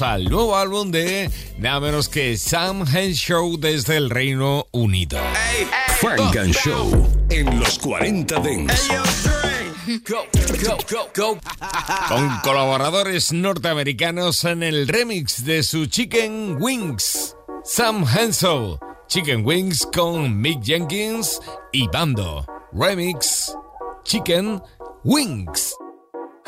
[0.00, 1.28] al nuevo álbum de
[1.58, 5.18] nada menos que Sam Henshaw desde el Reino Unido.
[5.98, 8.88] Frank and Show en los 40 Dents.
[12.08, 17.34] Con colaboradores norteamericanos en el remix de su Chicken Wings.
[17.64, 18.78] Sam Henshaw,
[19.08, 21.40] Chicken Wings con Mick Jenkins
[21.72, 22.46] y Bando.
[22.72, 23.52] Remix,
[24.04, 24.62] Chicken
[25.02, 25.74] Wings.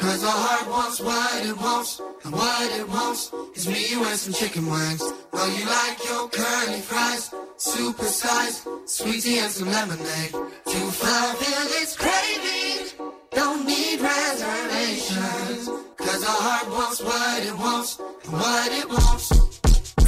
[0.01, 4.33] Cause our heart wants what it wants, and what it wants is me, and some
[4.33, 5.03] chicken wings.
[5.35, 10.33] Oh, you like your curly fries, super size, sweet tea and some lemonade.
[10.33, 15.69] To fulfill this craving, don't need reservations.
[15.99, 19.50] Cause our heart wants what it wants, and what it wants.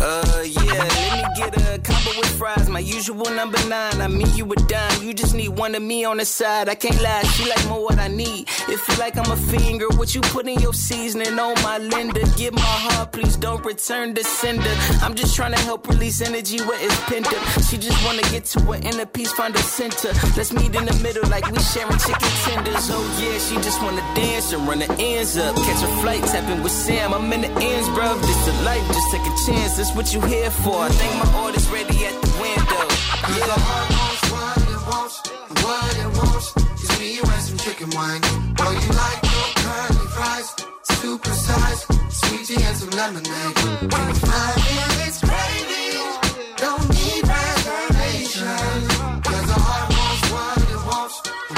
[0.04, 2.68] Uh, yeah, let me get a combo with fries.
[2.68, 4.00] My usual number nine.
[4.00, 5.00] I mean, you a dime.
[5.00, 6.68] You just need one of me on the side.
[6.68, 8.48] I can't lie, she like more what I need.
[8.68, 9.86] It feel like I'm a finger.
[9.90, 12.22] What you put in your seasoning on my Linda.
[12.36, 14.74] Give my heart, please don't return the sender.
[15.02, 17.62] I'm just trying to help release energy where it's pent up.
[17.70, 20.10] She just wanna get to her inner peace, find a center.
[20.36, 22.90] Let's meet in the middle like we sharing chicken tenders.
[22.90, 25.54] Oh yeah, she just wanna dance and run the ends up.
[25.54, 27.14] Catch a flight, tapping with Sam.
[27.14, 28.18] I'm in the ends, bro.
[28.18, 29.76] This a life, just take a chance.
[29.76, 30.82] This what you here for.
[30.84, 32.86] I think my order's ready at the window.
[33.22, 33.52] Cause Yeah.
[33.52, 35.16] our heart wants what it wants,
[35.64, 36.46] what it wants
[36.82, 38.26] is me, you, and some chicken wings.
[38.60, 40.48] Oh, you like your curly fries,
[41.00, 43.56] super size, sweet tea and some lemonade.
[43.56, 46.08] To fulfill this craving,
[46.56, 48.88] don't need reservations.
[49.28, 51.16] Cause our heart wants what it wants,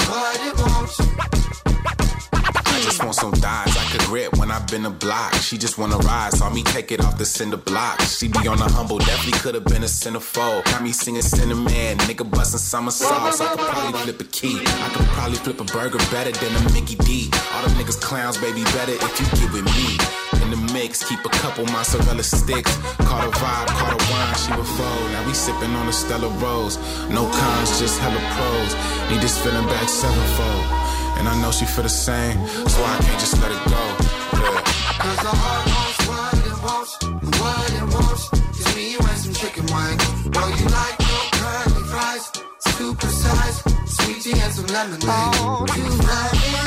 [0.09, 0.95] what it wants.
[2.73, 3.74] I just want some thighs I could
[4.15, 5.33] grip when I've been a block.
[5.47, 7.99] She just wanna ride, saw me take it off the cinder block.
[8.01, 10.63] She be on the humble, definitely could have been a centerfold.
[10.71, 13.41] Got me singing cinnamon, nigga busting summer sauce.
[13.41, 14.57] I could probably flip a key.
[14.85, 17.29] I could probably flip a burger better than a Mickey D.
[17.53, 19.89] All them niggas clowns, baby, better if you get with me.
[20.43, 22.73] In the mix, keep a couple mozzarella sticks.
[23.07, 25.07] Caught a vibe, caught a wine, she would fold.
[25.11, 26.77] Now we sipping on a Stella Rose.
[27.09, 28.71] No cons, just hella pros.
[29.09, 30.84] Need this feeling back sevenfold.
[31.17, 32.37] And I know she feel the same,
[32.67, 33.83] so I can't just let it go.
[34.41, 34.61] Yeah.
[35.03, 38.23] Cause our heart wants what it wants, and what it wants
[38.59, 40.03] is me, you, and some chicken wings.
[40.35, 42.25] Oh, you like your curly fries,
[42.77, 45.03] super size, sweet tea and some lemonade.
[45.07, 46.64] Oh, You fulfill this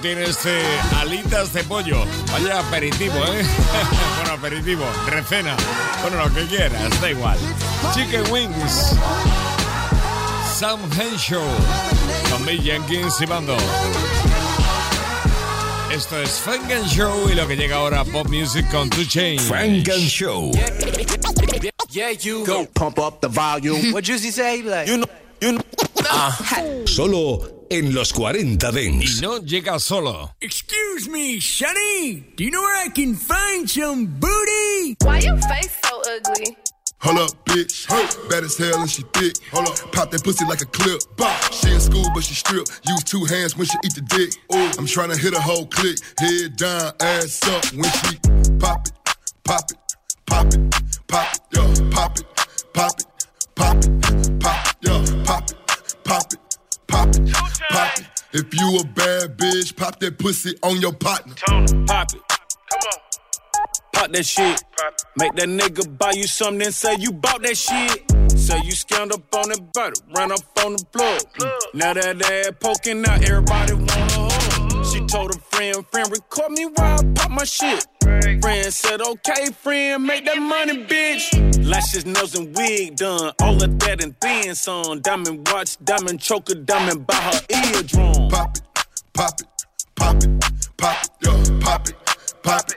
[0.00, 0.62] tiene este
[0.98, 2.04] alitas de pollo.
[2.32, 3.44] Vaya aperitivo, ¿eh?
[4.16, 5.56] bueno, aperitivo, recena.
[6.02, 7.38] Bueno, lo que quieras, da igual.
[7.94, 8.96] Chicken Wings.
[10.56, 11.42] Sam Henshaw.
[12.30, 13.56] Con Mick Jenkins y Bando.
[15.92, 19.42] Esto es Funk and Show y lo que llega ahora Pop Music con Two Chainz.
[19.42, 20.50] Frank and Show.
[21.90, 23.92] Yeah, you go pump up the volume.
[23.92, 24.62] what Juicy say?
[24.62, 25.06] Like, you know,
[25.40, 25.62] you know.
[26.86, 30.34] Solo en los 40 Y no llega solo.
[30.40, 32.24] Excuse me, Sonny.
[32.36, 34.96] Do you know where I can find some booty?
[35.02, 36.56] Why your face so ugly?
[37.00, 37.88] Hold up, bitch.
[38.30, 39.34] Bad as hell and she thick.
[39.52, 39.92] Hold up.
[39.92, 41.00] Pop that pussy like a clip.
[41.16, 41.52] Bop.
[41.52, 42.66] She in school, but she strip.
[42.86, 44.30] Use two hands when she eat the dick.
[44.54, 44.70] Ooh.
[44.78, 45.98] I'm trying to hit a whole click.
[46.18, 48.18] Head down, ass up when she
[48.58, 48.92] pop it,
[49.44, 49.78] pop it,
[50.26, 50.60] pop it,
[51.08, 51.90] pop it, yeah.
[51.90, 52.26] Pop it,
[52.72, 53.06] pop it,
[53.54, 55.24] pop it, pop it, yeah.
[55.24, 55.56] Pop it,
[56.04, 56.43] pop it,
[56.86, 58.06] pop it, pop it.
[58.32, 61.34] If you a bad bitch, pop that pussy on your partner.
[61.36, 62.22] Pop it.
[62.66, 62.98] Come on.
[63.92, 64.62] Pop that shit.
[65.16, 68.10] Make that nigga buy you something and say you bought that shit.
[68.36, 71.20] Say you scammed up on that butter, ran up on the plug.
[71.38, 71.50] Mm.
[71.74, 74.84] Now that ass poking out, everybody wanna hug.
[74.92, 77.86] She told a friend, friend, record me while I pop my shit.
[78.24, 81.66] Friend said, okay, friend, make that money, bitch.
[81.66, 83.32] Lashes, nails, and wig done.
[83.42, 85.00] All of that and then some.
[85.00, 88.28] Diamond watch, diamond choker, diamond by her eardrum.
[88.30, 88.62] Pop it,
[89.12, 89.46] pop it,
[89.94, 90.30] pop it,
[90.78, 91.60] pop it, yeah.
[91.60, 91.96] Pop it,
[92.42, 92.76] pop it,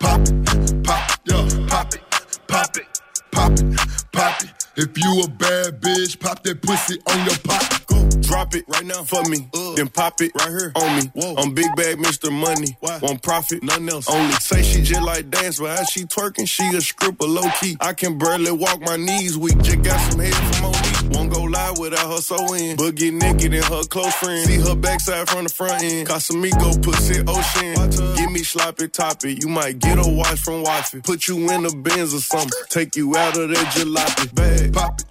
[0.00, 1.66] pop it, pop it, yeah.
[1.68, 2.02] Pop it,
[2.48, 2.97] pop it,
[3.30, 3.76] pop it,
[4.12, 4.50] pop it.
[4.76, 7.86] If you a bad bitch, pop that pussy on your pop.
[7.88, 9.48] Go drop it right now for me.
[9.52, 9.74] Uh.
[9.74, 11.34] Then pop it right here on me.
[11.36, 12.30] I'm big bag Mr.
[12.30, 12.76] Money.
[13.02, 14.08] Won't profit, nothing else.
[14.08, 17.76] Only say she just like dance, but as she twerking, she a stripper low key.
[17.80, 19.58] I can barely walk my knees weak.
[19.62, 21.16] Just got some head from OD.
[21.16, 22.76] Won't go live without her so in.
[22.76, 24.46] But get naked and her close friend.
[24.46, 26.06] See her backside from the front end.
[26.06, 28.14] Casamigo pussy ocean.
[28.16, 29.34] Give me sloppy toppy.
[29.40, 31.02] You might get a watch from watching.
[31.02, 32.50] Put you in the Benz or something.
[32.68, 34.72] Take you out of that jalopy bag.
[34.72, 35.06] Pop it,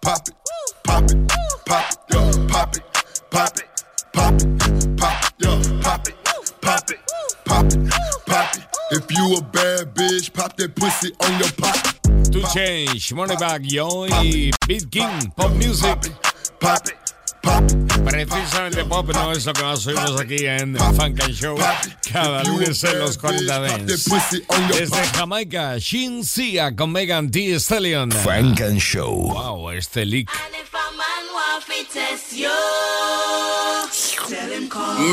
[0.00, 0.34] pop it,
[0.84, 1.28] pop it,
[1.64, 2.46] pop it, yeah.
[2.48, 2.82] Pop it,
[3.30, 3.64] pop it,
[4.12, 4.48] pop it,
[4.98, 5.62] pop it, yeah.
[5.80, 6.14] Pop it,
[6.60, 6.98] pop it,
[7.44, 7.90] pop it,
[8.26, 8.62] pop it.
[8.90, 11.76] If you a bad bitch, pop that pussy on your pop.
[12.30, 16.12] 2 Chainz, Moneybagg, Yo y BeatKing, Pop Music.
[18.04, 21.56] Precisamente pop no es lo que más oímos aquí en Funk and Show
[22.12, 24.10] cada lunes en los 40 Dance.
[24.68, 28.10] Desde Jamaica, Shin Sia con Megan Thee Stallion.
[28.10, 29.32] Funk and Show.
[29.32, 30.28] Wow, este leak.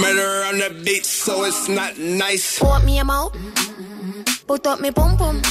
[0.02, 2.62] Murder on the beat, so it's not nice.
[2.62, 3.36] Want me a mouth?
[4.46, 5.42] Put up me pum pum.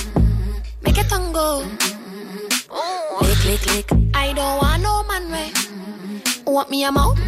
[0.83, 1.65] Make it tango.
[3.21, 3.93] Lick, lick, lick.
[4.15, 5.58] I don't want no man way.
[6.49, 7.19] Want me a mouth?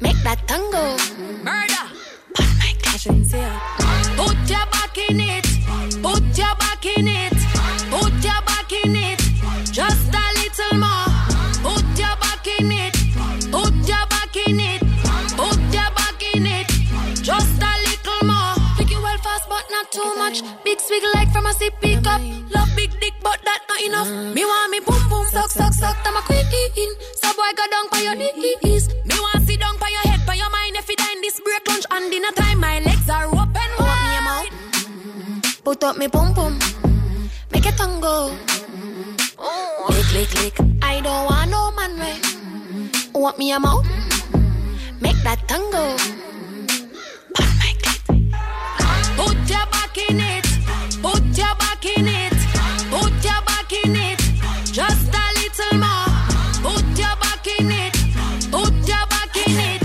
[0.00, 0.96] Make that tango.
[1.44, 1.84] Murder.
[2.34, 3.52] Put my clashings here.
[4.16, 5.44] Put your back in it.
[6.00, 7.36] Put your back in it.
[7.92, 9.20] Put your back in it.
[9.70, 11.12] Just a little more.
[11.60, 12.96] Put your back in it.
[13.52, 14.80] Put your back in it.
[15.36, 16.68] Put your back in it.
[17.20, 18.56] Just a little more.
[18.78, 20.40] Pick you well fast, but not too much.
[20.64, 22.22] Big swig like from a sip pick up.
[22.48, 24.08] Love big dick, but that not enough.
[24.34, 25.05] Me want me boom
[35.66, 36.60] Put up me boom boom.
[37.50, 38.30] Make it tango.
[39.88, 40.60] Lick lick lick.
[40.80, 42.16] I don't want no man way.
[43.12, 43.84] Want me a mouth?
[45.00, 45.96] Make that tango.
[49.16, 50.46] Put your back in it.
[51.02, 52.36] Put your back in it.
[52.88, 54.20] Put your back in it.
[54.66, 56.06] Just a little more.
[56.62, 57.94] Put your back in it.
[58.52, 59.82] Put your back in it.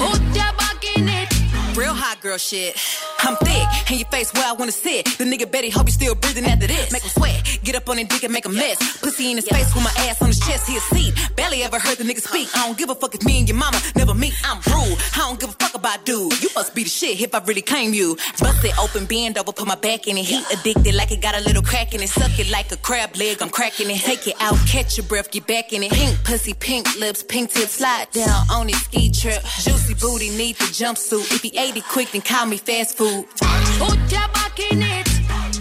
[0.00, 1.76] Put your back in it.
[1.76, 2.78] Real hot girl shit.
[3.20, 5.06] I'm thick, and your face where I wanna sit.
[5.18, 6.92] The nigga Betty hope you still breathing after this.
[6.92, 8.78] Make him sweat, get up on his dick and make a mess.
[9.00, 11.14] Pussy in his face with my ass on his chest, he a seat.
[11.36, 12.48] Barely ever heard the nigga speak.
[12.54, 14.34] I don't give a fuck if me and your mama never meet.
[14.44, 16.40] I'm rude, I don't give a fuck about dude.
[16.42, 18.16] You must be the shit if I really claim you.
[18.38, 20.24] Bust it open, bend over, put my back in it.
[20.24, 22.08] He addicted like it got a little crack in it.
[22.08, 23.98] Suck it like a crab leg, I'm cracking it.
[23.98, 25.92] Take it out, catch your breath, get back in it.
[25.92, 29.42] Pink pussy, pink lips, pink tips, slide down on his ski trip.
[29.60, 31.34] Juicy booty, need the jumpsuit.
[31.34, 33.07] If he ate it quick, then call me fast food.
[33.08, 35.08] Put your back in it.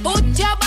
[0.03, 0.66] Put your back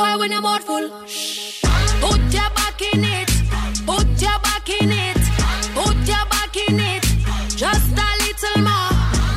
[0.00, 0.88] Boy, when your mouth full.
[2.00, 3.28] Put your back in it.
[3.84, 5.20] Put your back in it.
[5.74, 7.04] Put your back in it.
[7.54, 8.92] Just a little more.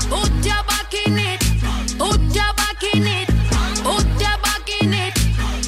[0.07, 1.41] Put your back in it.
[1.99, 3.27] Put your back in it.
[3.83, 5.13] Put your back in it.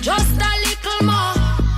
[0.01, 1.35] Just a little more.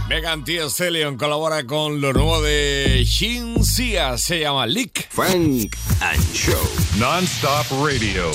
[0.09, 5.07] Megan Thee Stallion colabora con lo nuevo de Shin Sia, se llama Lick.
[5.09, 6.53] Funk and Show.
[6.99, 8.31] Non-stop radio.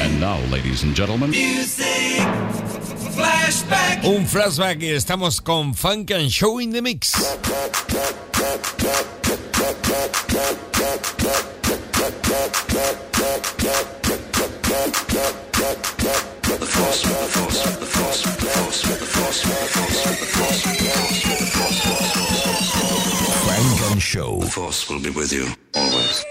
[0.00, 1.32] And now, ladies and gentlemen.
[4.04, 7.12] Un flashback y estamos con Funk and Show in the Mix.
[23.46, 24.40] Funk and Show.
[24.40, 26.24] The force will be with you always.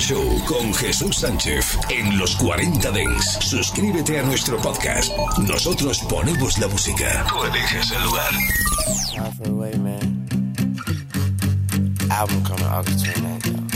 [0.00, 3.38] Show con Jesús Sánchez en los 40 Dents.
[3.40, 5.12] Suscríbete a nuestro podcast.
[5.38, 7.26] Nosotros ponemos la música.
[7.28, 8.32] Tú el lugar.
[9.16, 10.28] Halfway away, man.
[12.10, 13.67] Album coming August 29th,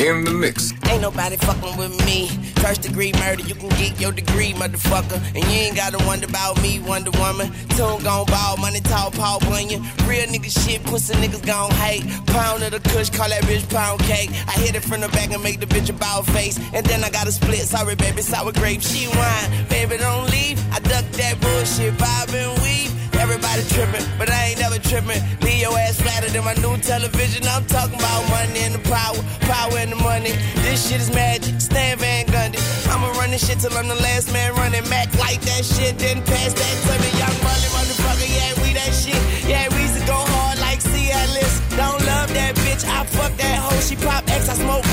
[0.00, 0.72] In the mix.
[0.88, 2.28] Ain't nobody fucking with me.
[2.64, 5.20] First degree murder, you can get your degree, motherfucker.
[5.34, 7.52] And you ain't gotta wonder about me, Wonder Woman.
[7.76, 9.82] Tune gon' ball, money tall, Paul Bunyan.
[10.08, 12.02] Real nigga shit, pussy niggas gon' hate.
[12.28, 14.30] Pound of the kush, call that bitch pound cake.
[14.48, 16.58] I hit it from the back and make the bitch a bow face.
[16.72, 18.80] And then I got a split, sorry baby, sour grape.
[18.80, 20.58] She whine, baby don't leave.
[20.72, 22.99] I duck that bullshit, vibe and weave.
[23.20, 25.20] Everybody tripping, but I ain't never tripping.
[25.44, 27.46] Leave your ass flatter than my new television.
[27.46, 30.32] I'm talking about money and the power, power and the money.
[30.64, 32.56] This shit is magic, Stan Van Gundy.
[32.88, 34.88] I'ma run this shit till I'm the last man running.
[34.88, 37.10] Mac like that shit, then pass that to me.
[37.20, 39.20] Young money, motherfucker, yeah, we that shit.
[39.46, 41.76] Yeah, we used to go hard like Cialis.
[41.76, 43.80] Don't love that bitch, I fuck that hoe.
[43.80, 44.89] She pop X, I smoke.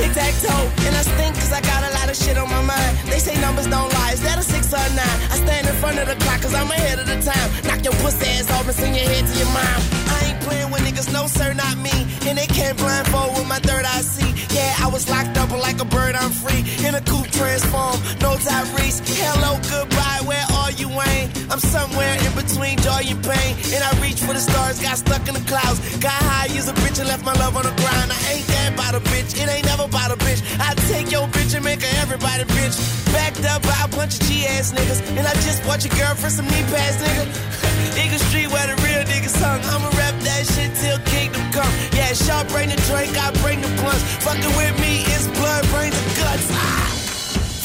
[0.00, 2.62] Tic tac toe, and I stink cause I got a lot of shit on my
[2.62, 2.96] mind.
[3.12, 5.18] They say numbers don't lie, is that a six or a nine?
[5.28, 7.48] I stand in front of the clock cause I'm ahead of the time.
[7.68, 9.80] Knock your pussy ass off and send your head to your mom.
[10.08, 11.92] I ain't playing with niggas, no sir, not me.
[12.24, 14.32] And they can't blindfold with my third eye see.
[14.56, 16.64] Yeah, I was locked up, like a bird, I'm free.
[16.80, 19.04] In a coupe transform, no Tyrese.
[19.20, 21.28] Hello, goodbye, where are you, Wayne?
[21.52, 23.52] I'm somewhere in between joy and pain.
[23.76, 25.78] And I reach for the stars, got stuck in the clouds.
[26.00, 28.10] Got high, as a bitch, and left my love on the ground.
[28.10, 30.42] I ain't that about a bitch, it ain't never about a bitch.
[30.58, 32.76] I take your bitch and make her everybody bitch.
[33.12, 35.00] Backed up by a bunch of G ass niggas.
[35.16, 37.24] And I just bought your girlfriend some knee pads, nigga.
[38.04, 39.60] Eagle Street where the real niggas hung.
[39.64, 41.72] I'ma rap that shit till kingdom come.
[41.92, 44.02] Yeah, sharp bring the drink, I bring the blunts.
[44.24, 46.48] Fucking with me, it's blood, brains, and guts.
[46.52, 46.86] Ah!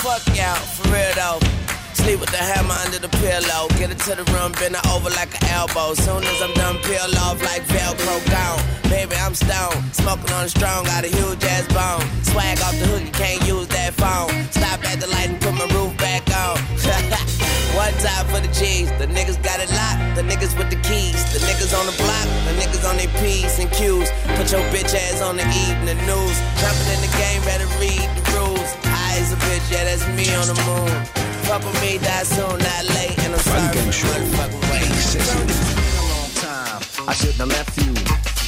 [0.04, 1.75] Fuck y'all, for real though.
[2.06, 3.66] Sleep with the hammer under the pillow.
[3.82, 5.98] Get it to the room, bend it over like an elbow.
[5.98, 8.62] Soon as I'm done, peel off like Velcro gone.
[8.94, 9.82] Baby, I'm stoned.
[9.90, 12.06] Smoking on the strong, got a huge ass bone.
[12.22, 14.30] Swag off the hook, you can't use that phone.
[14.54, 16.62] Stop at the light and put my roof back on.
[17.74, 18.94] One time for the G's.
[19.02, 20.14] The niggas got it locked.
[20.14, 21.18] The niggas with the keys.
[21.34, 22.30] The niggas on the block.
[22.46, 24.14] The niggas on their P's and Q's.
[24.38, 26.38] Put your bitch ass on the evening news.
[26.62, 28.70] Jumping in the game, better read the rules.
[28.94, 31.25] High as a bitch, yeah, that's me on the moon.
[31.46, 33.20] Fuck with me, die soon, not late.
[33.20, 33.92] And I'm sorry for the
[34.36, 35.62] motherfucking
[36.42, 37.08] time.
[37.08, 37.94] I shouldn't have left you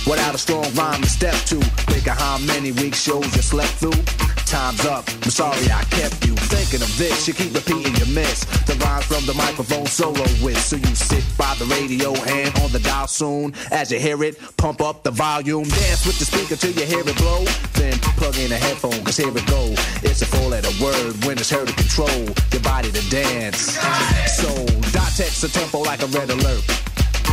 [0.09, 1.57] without a strong rhyme to step to.
[1.91, 4.36] Think of how many weak shows you slept through.
[4.47, 5.03] Time's up.
[5.23, 7.27] I'm sorry I kept you thinking of this.
[7.27, 8.45] You keep repeating your miss.
[8.63, 10.57] The rhymes from the microphone solo with.
[10.57, 13.53] So you sit by the radio, hand on the dial soon.
[13.71, 15.63] As you hear it, pump up the volume.
[15.63, 17.43] Dance with the speaker till you hear it blow.
[17.73, 19.75] Then plug in a headphone, cause here it go.
[20.01, 22.23] It's a four letter word when it's heard to control
[22.53, 23.75] your body to dance.
[24.39, 24.47] So
[24.95, 26.63] dot text a tempo like a red alert.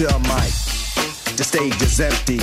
[0.00, 1.36] It's your mic.
[1.36, 2.38] The stage is empty.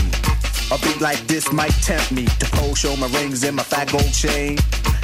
[0.75, 3.89] A beat like this might tempt me to pose, show my rings and my fat
[3.93, 4.57] gold chain.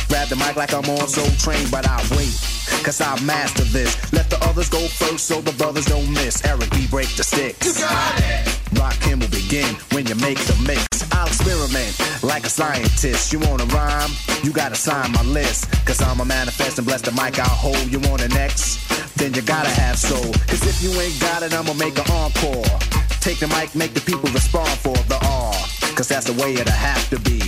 [0.10, 2.36] Grab the mic like I'm on Soul Train, but I wait.
[2.84, 3.96] Cause I master this.
[4.12, 6.44] Let the others go first so the brothers don't miss.
[6.44, 6.88] Eric B.
[6.88, 7.68] break the sticks.
[7.68, 8.61] You got it.
[8.74, 10.86] Rakim will begin when you make the mix.
[11.12, 13.34] I'll experiment like a scientist.
[13.34, 14.12] You wanna rhyme?
[14.44, 15.72] You gotta sign my list.
[15.86, 17.92] Cause I'm a manifest and bless the mic I'll hold.
[17.92, 18.80] You want an X?
[19.16, 20.34] Then you gotta have soul.
[20.48, 22.80] Cause if you ain't got it, I'ma make an encore.
[23.20, 25.54] Take the mic, make the people respond for the R.
[25.96, 27.40] Cause that's the way it'll have to be.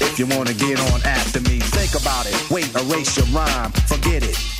[0.00, 2.34] If you wanna get on after me, think about it.
[2.50, 4.59] Wait, erase your rhyme, forget it.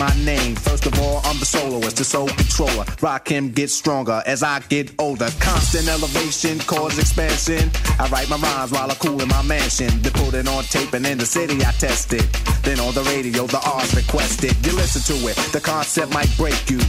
[0.00, 0.56] My name.
[0.56, 2.84] First of all, I'm the soloist, the soul controller.
[3.04, 5.28] Rakim, get stronger as I get older.
[5.40, 7.70] Constant elevation, cause expansion.
[7.98, 9.90] I write my rhymes while I cool in my mansion.
[10.00, 12.24] They put it on tape and in the city I test it.
[12.62, 14.56] Then on the radio, the R's requested.
[14.64, 16.80] You listen to it, the concept might break you.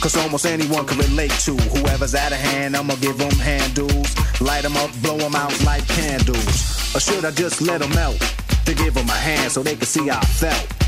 [0.00, 2.78] Cause almost anyone can relate to whoever's out of hand.
[2.78, 4.08] I'ma give them handles.
[4.40, 6.96] Light them up, blow them out like candles.
[6.96, 8.16] Or should I just let them melt?
[8.64, 10.87] To give them a hand so they can see how I felt.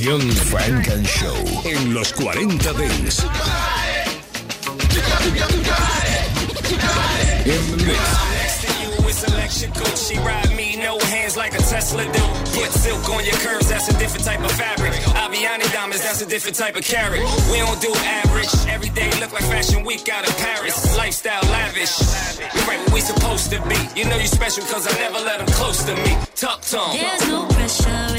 [0.00, 1.34] Selección Funk and Show
[1.66, 3.22] en los 40 Dance.
[10.08, 12.22] She ride me, no hands like a Tesla do.
[12.58, 14.92] Put silk on your curves, that's a different type of fabric.
[14.92, 17.20] Aviani diamonds, that's a different type of carrot.
[17.52, 18.48] We don't do average.
[18.68, 20.96] Every day look like fashion week out of Paris.
[20.96, 22.00] Lifestyle lavish.
[22.54, 23.76] We right where we supposed to be.
[24.00, 26.16] You know you special cause I never let them close to me.
[26.40, 28.09] There's no pressure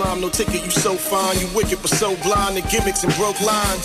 [0.00, 1.38] slime, no ticket, you so fine.
[1.38, 3.84] You wicked, but so blind to gimmicks and broke lines.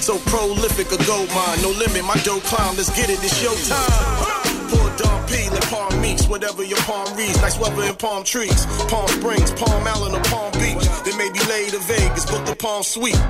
[0.00, 3.54] So prolific, a gold mine, no limit, my dough climb, let's get it, it's your
[3.68, 4.40] time.
[4.70, 7.40] Pour Don P, let Palm Meets, whatever your palm reads.
[7.42, 10.86] Nice weather in palm trees, Palm Springs, Palm Island, or Palm Beach.
[11.04, 13.20] Then maybe lay to Vegas, book the Palm Suite.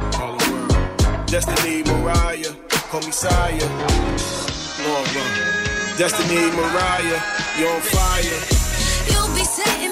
[1.26, 2.54] Destiny, Mariah,
[2.90, 3.70] call me Sire.
[4.86, 5.30] Lord, run.
[5.98, 7.20] Destiny, Mariah,
[7.58, 8.40] you're on fire.
[9.10, 9.89] You'll be setting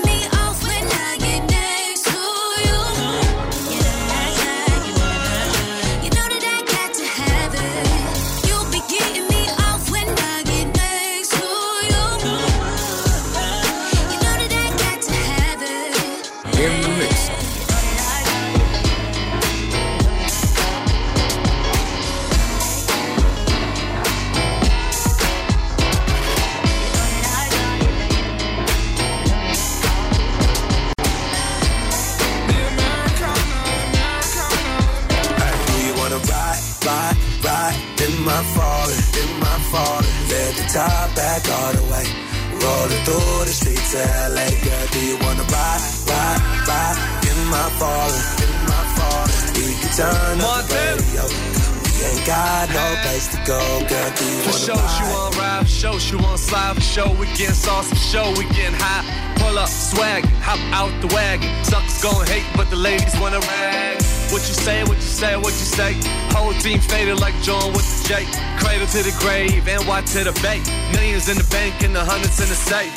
[43.88, 44.86] streets LA, girl.
[44.92, 49.40] Do you wanna ride, ride, ride in my falling, in my falling?
[49.56, 51.24] We can turn up the radio.
[51.24, 54.10] We ain't got no place to go, girl.
[54.16, 55.12] Do you For wanna show she ride?
[55.12, 58.44] want ride, for show she want slide, for show we getting sauce, for show we
[58.54, 59.04] getting hot.
[59.38, 61.48] Pull up, swag, hop out the wagon.
[61.64, 64.02] Suckers gon' hate, but the ladies wanna rag.
[64.30, 65.94] What you say, what you say, what you say.
[66.36, 68.26] Whole team faded like John with the J.
[68.60, 70.60] Cradle to the grave, and NY to the bay.
[70.92, 72.92] Millions in the bank and the hundreds in the safe.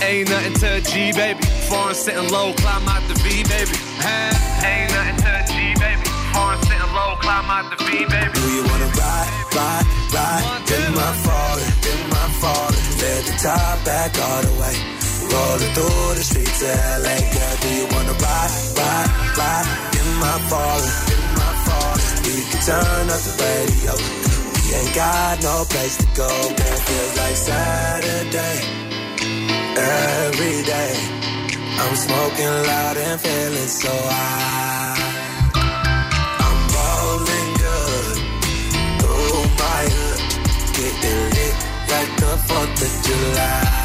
[0.00, 1.42] Ain't nothing to a G, baby.
[1.68, 3.76] Foreign sitting low, climb out the V, baby.
[4.00, 4.64] Huh?
[4.64, 6.06] Ain't nothing to a G, baby.
[6.32, 8.32] Foreign sitting low, climb out the V, baby.
[8.32, 10.44] Do you wanna ride, ride, ride?
[10.72, 12.84] In my falling, in my falling.
[13.02, 14.76] Let the top back all the way.
[15.32, 17.54] Rolling through the streets of LA, girl.
[17.62, 19.66] Do you wanna ride, ride, ride?
[19.96, 22.06] In my falling, in my falling.
[22.26, 23.92] We can turn up the radio.
[23.96, 26.78] We ain't got no place to go, girl.
[26.86, 28.58] Feels like Saturday,
[29.76, 30.94] every day.
[31.80, 34.96] I'm smoking loud and feeling so high.
[36.46, 38.16] I'm rolling good
[39.00, 40.20] through my hood,
[40.76, 41.56] getting lit
[41.92, 43.82] like the Fourth of July.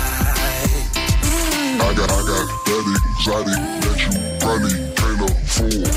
[1.80, 2.86] I got, I got that
[3.18, 5.88] exotic that you probably can't afford.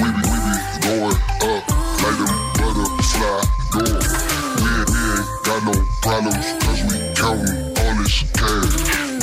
[0.00, 1.62] We be, we be going up
[2.02, 4.08] like them butterfly doors.
[4.60, 8.69] We we ain't got no problems cause we counting all this cash.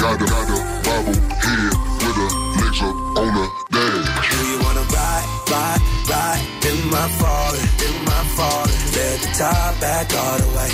[0.07, 3.43] Got a, got a bobble head with her legs up on the
[3.75, 4.31] dash.
[4.31, 8.79] Do you wanna ride, ride, ride in my falling, in my falling?
[8.95, 10.71] Let the top back all the way.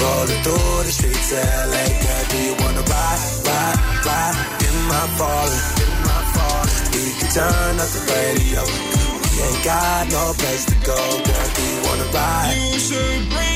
[0.00, 2.24] Rolling through the streets of LA, girl.
[2.32, 6.80] Do you wanna ride, ride, ride in my falling, in my falling?
[6.96, 8.64] We can turn up the radio.
[8.64, 11.48] We ain't got no place to go, girl.
[11.52, 12.56] Do you wanna ride?
[12.72, 13.49] You should bring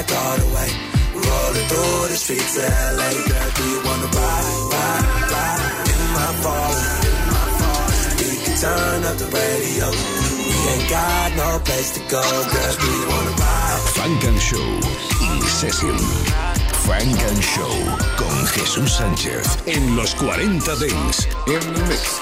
[0.00, 0.70] back all the way.
[1.14, 3.50] Rolling through the streets of LA, girl.
[3.56, 8.16] Do you wanna ride, ride, ride in my falling, in my falling?
[8.18, 9.86] We can turn up the radio.
[10.48, 12.74] We ain't got no place to go, girl.
[12.82, 13.80] Do you wanna ride?
[13.96, 14.70] Frank and Show
[15.26, 15.98] In Session.
[16.86, 17.74] Frank and Show
[18.16, 21.26] con Jesús Sánchez en los 40 Dents.
[21.46, 22.20] In the mix.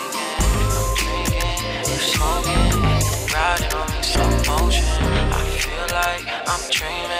[3.34, 4.84] Riding on in slow motion.
[5.30, 7.17] I feel like I'm dreaming.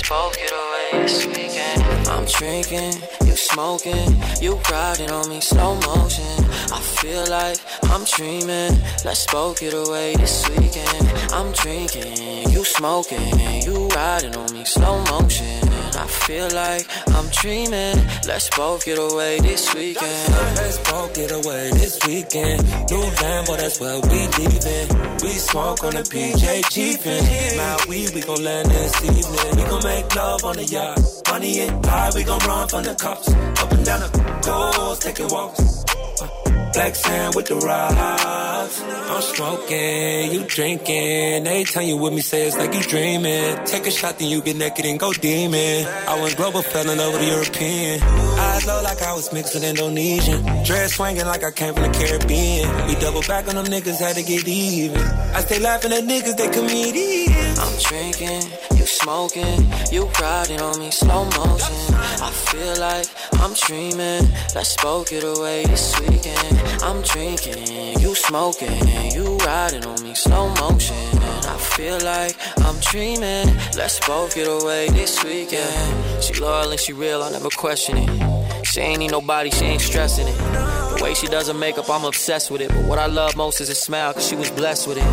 [0.00, 1.82] Both get away this weekend.
[2.08, 2.94] I'm drinking,
[3.26, 6.44] you smoking, you riding on me slow motion.
[6.72, 8.78] I feel like I'm dreaming.
[9.04, 11.08] Let's both get away this weekend.
[11.32, 15.60] I'm drinking, you smoking, you riding on me slow motion.
[15.96, 17.96] I feel like I'm dreaming.
[18.26, 20.32] Let's both get away this weekend.
[20.56, 22.62] Let's both get away this weekend.
[22.90, 24.88] New Lambo, that's where we leaving.
[25.22, 27.56] We smoke on the PJ Chiefin.
[27.56, 29.56] My weed, we gon' land this evening.
[29.56, 30.98] We gon' make love on the yacht.
[31.28, 33.28] Money and high, we gon' run from the cops.
[33.62, 35.84] Up and down the coast, taking walks.
[36.20, 38.80] Uh, Black sand with the rocks.
[38.82, 41.46] I'm smoking, you drinking.
[41.46, 43.62] Every time you with me, say it's like you dreaming.
[43.66, 45.86] Take a shot, then you get naked and go demon.
[46.08, 48.02] I went global, fell in love with a European.
[48.02, 50.42] Eyes low like I was mixed with Indonesian.
[50.64, 52.86] Dress swinging like I came from the Caribbean.
[52.86, 55.02] We double back on them niggas, had to get even.
[55.36, 57.58] I stay laughing at niggas, they comedians.
[57.58, 61.94] I'm drinking, you smoking, you riding on me slow motion.
[61.94, 63.06] I feel like
[63.42, 64.32] I'm dreaming.
[64.54, 66.61] Let's both get away this weekend.
[66.82, 70.96] I'm drinking, you smoking, you riding on me slow motion.
[71.22, 73.54] I feel like I'm dreaming.
[73.76, 76.22] Let's both get away this weekend.
[76.24, 78.66] She loyal and she real, I never question it.
[78.66, 80.36] She ain't need nobody, she ain't stressing it.
[80.36, 82.68] The way she does her makeup, I'm obsessed with it.
[82.68, 85.04] But what I love most is her smile, cause she was blessed with it.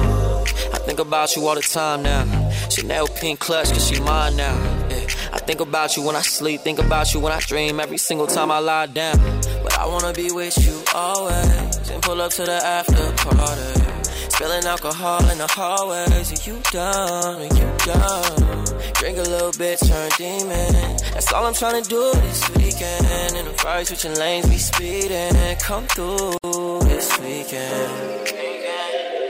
[0.73, 2.49] I think about you all the time now.
[2.69, 4.55] Chanel pink clutch, cause she mine now.
[4.89, 5.05] Yeah.
[5.31, 8.25] I think about you when I sleep, think about you when I dream, every single
[8.25, 9.38] time I lie down.
[9.79, 13.79] I wanna be with you always, and pull up to the after party.
[14.27, 17.39] Spilling alcohol in the hallways, are you done?
[17.39, 18.65] Are you done?
[18.95, 20.73] Drink a little bit, turn demon.
[21.13, 23.37] That's all I'm trying to do this weekend.
[23.37, 25.55] In the Ferrari switching lanes, we speeding.
[25.59, 26.35] Come through
[26.83, 28.27] this weekend.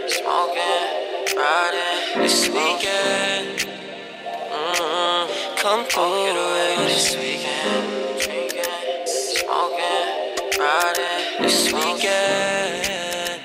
[0.09, 3.69] Smoking, riding this weekend.
[4.49, 5.57] Mm-hmm.
[5.61, 7.98] Come through this weekend.
[10.79, 13.41] Smoking, this weekend.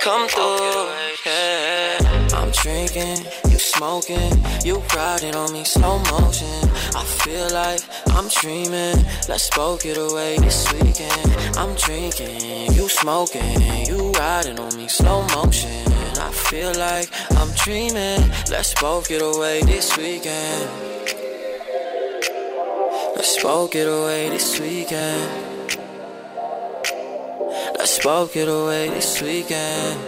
[0.00, 0.88] Come through,
[1.24, 2.28] yeah.
[2.34, 4.32] I'm drinking, you smoking,
[4.64, 6.68] you riding on me slow motion.
[6.96, 9.04] I feel like I'm dreaming.
[9.28, 11.56] Let's both it away this weekend.
[11.56, 15.92] I'm drinking, you smoking, you riding on me slow motion.
[16.18, 18.32] I feel like I'm dreaming.
[18.50, 20.70] Let's both get away this weekend.
[23.14, 25.43] Let's both get away this weekend.
[27.78, 30.00] Let's both get away this weekend.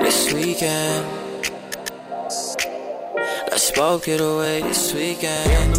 [0.00, 1.06] This weekend.
[3.50, 5.76] Let's both get away this weekend.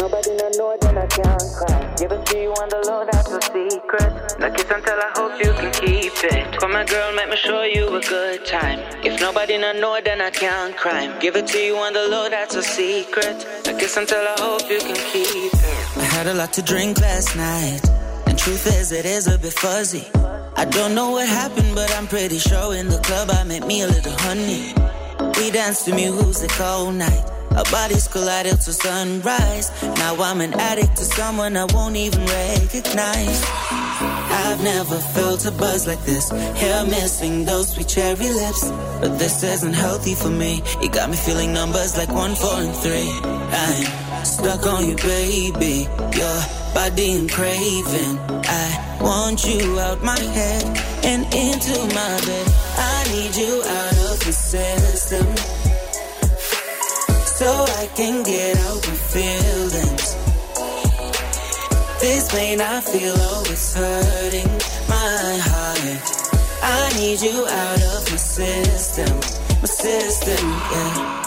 [0.00, 1.94] Nobody no know then I can't cry.
[1.96, 4.38] Give it to you on the low, that's a secret.
[4.38, 6.58] No kiss until I hope you can keep it.
[6.58, 8.80] Come on, girl, make me show you a good time.
[9.04, 11.16] If nobody no know, then I can't cry.
[11.20, 13.46] Give it to you on the low, that's a secret.
[13.66, 15.53] No kiss until I hope you can keep it.
[15.53, 15.53] I
[16.24, 17.80] had a lot to drink last night,
[18.26, 20.06] and truth is, it is a bit fuzzy.
[20.56, 23.82] I don't know what happened, but I'm pretty sure in the club I met me
[23.82, 24.72] a little honey.
[25.38, 27.24] We danced to music all night.
[27.50, 29.70] Our bodies collided till sunrise.
[29.82, 33.42] Now I'm an addict to someone I won't even recognize.
[34.46, 36.30] I've never felt a buzz like this.
[36.30, 38.70] Hair missing those sweet cherry lips.
[39.00, 40.62] But this isn't healthy for me.
[40.80, 43.10] You got me feeling numbers like one, four, and three.
[43.22, 45.86] I'm stuck on you, baby.
[46.16, 46.38] Your
[46.74, 48.18] body and craving.
[48.44, 50.64] I want you out my head
[51.04, 52.46] and into my bed.
[52.76, 55.26] I need you out of the system
[57.38, 57.50] so
[57.82, 60.16] I can get out my feelings.
[62.00, 64.52] This pain I feel, always hurting
[64.88, 66.24] my heart.
[66.62, 69.16] I need you out of my system,
[69.60, 71.24] my system, yeah.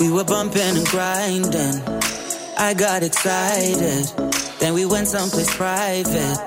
[0.00, 2.02] We were bumping and grinding.
[2.58, 4.04] I got excited.
[4.60, 6.38] Then we went someplace private.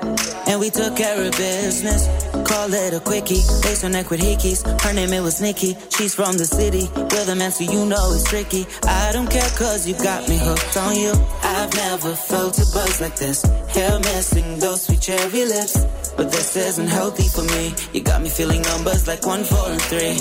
[0.46, 2.06] And we took care of business.
[2.48, 3.42] Call it a quickie.
[3.62, 4.62] Based on neck with hickeys.
[4.82, 5.76] Her name it was Nikki.
[5.90, 6.86] She's from the city.
[6.86, 8.66] Where the man so you know it's tricky.
[8.84, 11.12] I don't care cause you got me hooked on you.
[11.42, 13.42] I've never felt a buzz like this.
[13.42, 15.84] Hair missing those sweet cherry lips.
[16.16, 17.74] But this isn't healthy for me.
[17.92, 20.16] You got me feeling numbers like one, four, and three.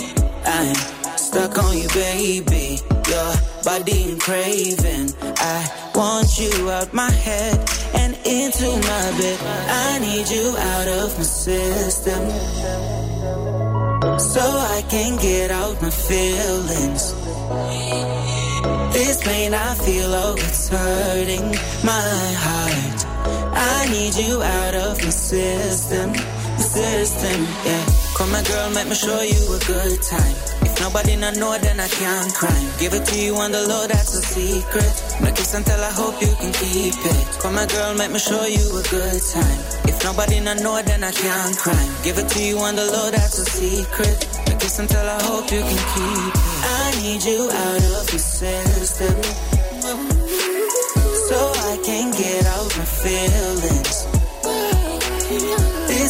[0.46, 1.05] I'm
[1.36, 2.80] stuck on you, baby.
[3.12, 3.32] Your
[3.66, 5.08] body and craving.
[5.22, 7.58] I want you out my head
[7.94, 9.40] and into my bed.
[9.88, 12.22] I need you out of my system.
[14.18, 14.44] So
[14.76, 17.04] I can get out my feelings.
[18.94, 21.48] This pain I feel, oh, it's hurting
[21.84, 22.12] my
[22.46, 23.00] heart.
[23.78, 26.14] I need you out of my system,
[26.64, 27.86] system, yeah.
[28.18, 30.36] Come my girl, make me show you a good time.
[30.64, 32.68] If nobody not know, then I can't crime.
[32.80, 34.94] Give it to you on the low, that's a secret.
[35.22, 37.40] No kiss until I hope you can keep it.
[37.42, 39.60] Come my girl, make me show you a good time.
[39.88, 41.92] If nobody not know, then I can't crime.
[42.04, 44.28] Give it to you on the low, that's a secret.
[44.48, 46.40] No kiss until I hope you can keep it.
[46.64, 49.16] I need you out of the system.
[51.28, 51.38] So
[51.72, 54.06] I can get out my feelings.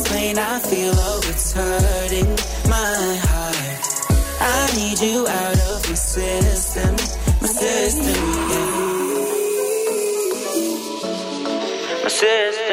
[0.10, 2.30] Pain I feel, oh, it's hurting
[2.70, 3.56] my heart.
[4.40, 6.96] I need you out of my system,
[7.42, 8.86] my system, yeah.
[12.04, 12.65] My system,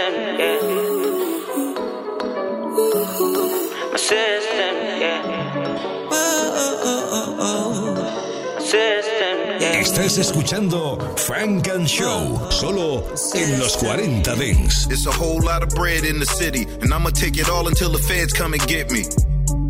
[9.92, 14.86] Estás escuchando Funk and Show, solo en los 40 Dance.
[14.90, 17.90] It's a whole lot of bread in the city, and I'ma take it all until
[17.90, 19.04] the feds come and get me.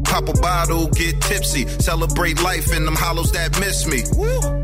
[0.05, 4.05] Pop a bottle, get tipsy, celebrate life in them hollows that miss me.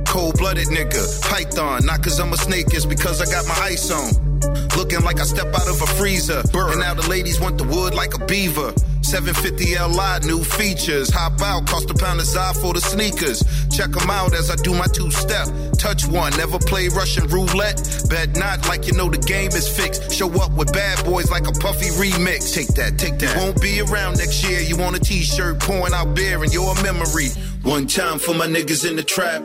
[0.06, 3.90] Cold blooded nigga, python, not cause I'm a snake, it's because I got my ice
[3.90, 4.38] on.
[4.76, 7.94] Looking like I step out of a freezer, and now the ladies want the wood
[7.94, 8.72] like a beaver.
[9.08, 9.64] 750
[9.96, 11.08] Li, new features.
[11.08, 13.42] Hop out, cost a pound of Zod for the sneakers.
[13.74, 15.48] Check them out as I do my two step.
[15.78, 17.80] Touch one, never play Russian roulette.
[18.10, 20.12] Bet not like you know the game is fixed.
[20.12, 22.54] Show up with bad boys like a puffy remix.
[22.54, 23.34] Take that, take that.
[23.38, 24.60] Won't be around next year.
[24.60, 27.30] You want a t shirt pouring out beer in your memory.
[27.62, 29.42] One time for my niggas in the trap.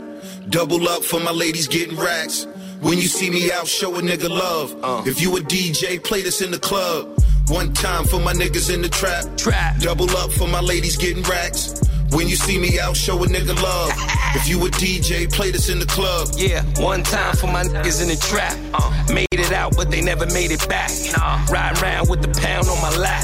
[0.49, 2.47] Double up for my ladies getting racks.
[2.81, 4.75] When you see me out, show a nigga love.
[4.83, 5.03] Uh.
[5.05, 7.22] If you a DJ, play this in the club.
[7.47, 9.25] One time for my niggas in the trap.
[9.37, 9.79] Trap.
[9.79, 11.81] Double up for my ladies getting racks.
[12.11, 13.91] When you see me out, show a nigga love.
[14.35, 16.29] If you a DJ, play this in the club.
[16.37, 18.55] Yeah, one time for my niggas in the trap.
[18.73, 20.91] Uh, made it out but they never made it back.
[21.49, 23.23] Riding around with the pound on my lap.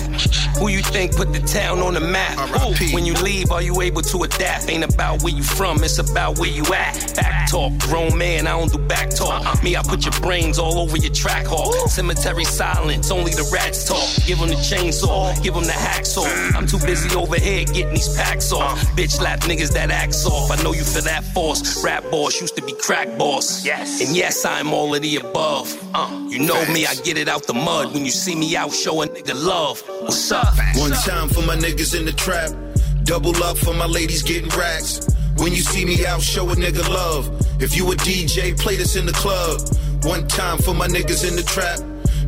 [0.58, 2.38] Who you think put the town on the map?
[2.50, 2.96] Who?
[2.96, 4.70] When you leave, are you able to adapt?
[4.70, 7.16] Ain't about where you from, it's about where you at.
[7.16, 9.64] Back talk, grown man, I don't do back talk.
[9.64, 11.74] Me, I put your brains all over your track hawk.
[11.90, 14.08] Cemetery silence, only the rats talk.
[14.26, 16.56] Give them the chainsaw, give them the hacksaw.
[16.56, 18.80] I'm too busy over here getting these packs off.
[18.96, 20.52] Bitch slap niggas that acts off.
[20.52, 21.84] I know you for that force.
[21.84, 23.66] Rap boss used to be crack boss.
[23.66, 24.02] Yes.
[24.02, 25.68] And yes, I'm all of the above.
[25.94, 27.94] Uh, you know me, I get it out the mud.
[27.94, 29.82] When you see me out, show a nigga love.
[30.02, 30.56] What's up?
[30.76, 32.52] One time for my niggas in the trap.
[33.04, 35.08] Double up for my ladies getting racks.
[35.38, 37.28] When you see me out, show a nigga love.
[37.62, 39.62] If you a DJ, play this in the club.
[40.04, 41.80] One time for my niggas in the trap.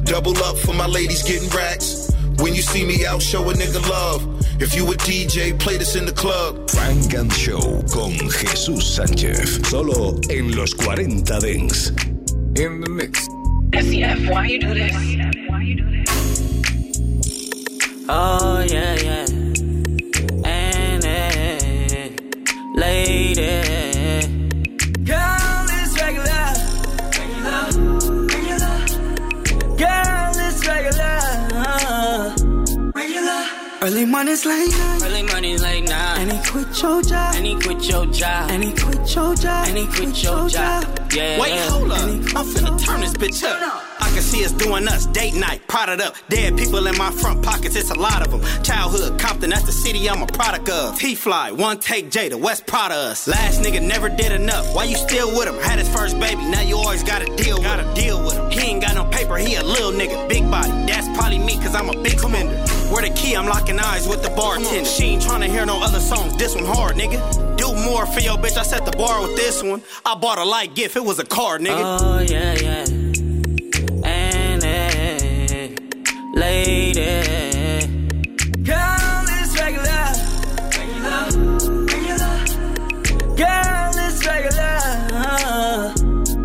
[0.04, 2.10] Double up for my ladies getting racks.
[2.38, 4.26] When you see me out, show a nigga love.
[4.62, 6.70] If you a DJ, play this in the club.
[6.72, 9.66] Funk and Show con Jesús Sánchez.
[9.68, 11.90] Solo en los 40 Dance.
[12.56, 13.41] In the mix.
[13.74, 14.92] SCF, why you do this?
[18.10, 19.26] Oh yeah, yeah.
[20.46, 22.10] And eh,
[22.76, 23.81] lady.
[33.84, 35.02] Early mornings late night.
[35.04, 36.20] Early morning, late night.
[36.20, 37.34] And he quit your job.
[37.34, 38.52] And he quit your job.
[38.52, 39.68] And he quit your job.
[39.68, 41.12] And he quit your job.
[41.12, 41.42] Yeah.
[41.42, 42.00] Wait, hold up.
[42.00, 43.84] I'm finna turn this bitch up.
[44.00, 46.16] I can see us doing us, date night, prodded up.
[46.30, 48.64] Dead people in my front pockets, it's a lot of them.
[48.64, 51.00] Childhood, Compton, that's the city I'm a product of.
[51.00, 53.28] T-Fly, one take Jada, West proud of us.
[53.28, 54.76] Last nigga never did enough.
[54.76, 55.56] Why you still with him?
[55.56, 58.52] Had his first baby, now you always gotta deal with Gotta deal with him.
[58.52, 60.70] He ain't got no paper, he a little nigga, big body.
[60.86, 62.71] That's probably me, cause I'm a big spender.
[62.92, 64.84] Where the key, I'm locking eyes with the bartender.
[64.86, 67.20] She ain't tryna hear no other songs, this one hard, nigga.
[67.56, 69.82] Do more for your bitch, I set the bar with this one.
[70.06, 72.00] I bought a light gift, it was a car, nigga.
[72.02, 72.86] Oh yeah, yeah.
[74.04, 75.76] And eh,
[76.34, 77.02] lady.
[78.64, 80.04] Girl, it's regular.
[80.76, 81.24] Regular.
[81.86, 82.34] Regular.
[83.38, 84.82] Girl, it's regular.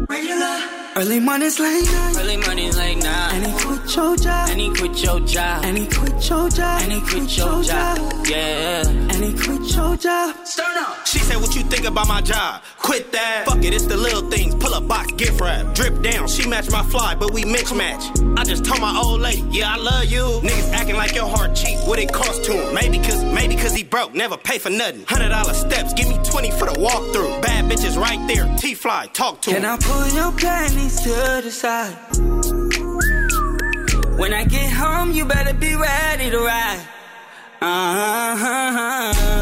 [0.09, 0.61] Regular.
[0.97, 2.17] Early mornings late night.
[2.19, 3.33] Early morning, late night.
[3.35, 4.49] And he quit your job.
[4.51, 5.65] And he quit your job.
[5.65, 6.83] And he quit your job.
[6.83, 7.99] And he quit your job.
[8.27, 8.87] Yeah.
[8.87, 10.47] And he quit your job.
[10.47, 11.07] Start up.
[11.07, 12.63] She said, What you think about my job?
[12.79, 13.47] Quit that.
[13.47, 14.55] Fuck it, it's the little things.
[14.57, 15.75] Pull up box, gift wrap.
[15.75, 16.29] Drip down.
[16.29, 18.05] She match my fly, but we mix match.
[18.37, 20.25] I just told my old lady, Yeah, I love you.
[20.43, 21.79] Niggas acting like your heart cheap.
[21.89, 22.75] What it cost to him?
[22.75, 24.15] Maybe cause, maybe cause he broke.
[24.15, 25.05] Never pay for nothing.
[25.07, 25.95] Hundred dollar steps.
[25.95, 27.41] Give me 20 for the walkthrough.
[27.43, 28.55] Bad bitches right there.
[28.59, 29.09] T fly.
[29.15, 29.71] Talk to Can him.
[29.71, 32.86] I pull your panties to the side?
[34.17, 36.81] When I get home, you better be ready to ride.
[37.61, 39.36] Uh-huh.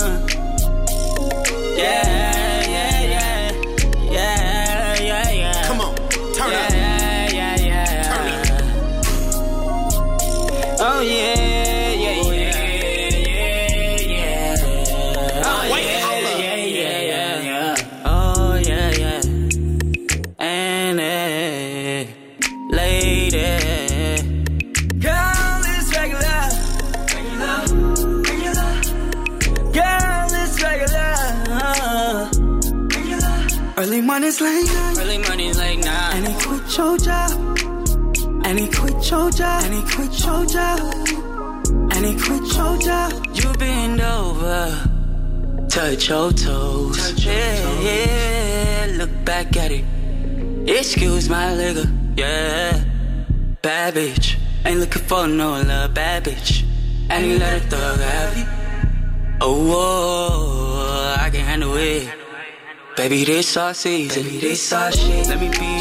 [33.95, 34.97] Early mornings late night.
[34.99, 36.15] Early morning, late night.
[36.17, 37.31] And he quit your job.
[38.45, 39.63] And he quit your job.
[39.63, 40.81] And he quit your job.
[41.93, 43.13] And he quit your job.
[43.35, 47.25] You bend over, touch your toes.
[47.25, 49.85] yeah, yeah, look back at it.
[50.69, 52.83] Excuse my nigga, yeah.
[53.63, 56.65] Bad bitch, ain't looking for no love, bad bitch.
[57.11, 58.45] And you let a thug have you.
[59.41, 62.24] Oh, whoa, I can handle it.
[62.97, 64.23] Baby, this our season.
[64.23, 65.27] Baby, this our shit.
[65.27, 65.74] Let me be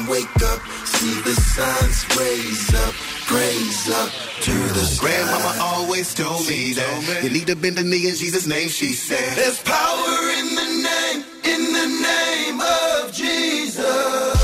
[0.00, 0.60] up wake up.
[0.86, 2.94] See the signs, raise up,
[3.26, 4.10] praise up
[4.42, 5.06] to the sky.
[5.06, 8.92] Grandmama always told me that you need to bend the knee in Jesus' name, she
[8.92, 9.36] said.
[9.36, 14.42] There's power in the name, in the name of Jesus.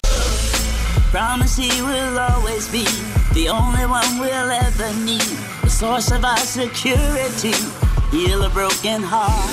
[1.11, 2.85] Promise he will always be
[3.33, 5.31] the only one we'll ever need.
[5.63, 7.55] The source of our security.
[8.11, 9.53] Heal a broken heart.